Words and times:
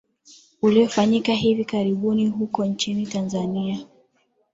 uliofanyika 0.61 1.33
hivi 1.33 1.65
karibuni 1.65 2.27
huko 2.29 2.65
nchini 2.65 3.07
tanzania 3.07 3.87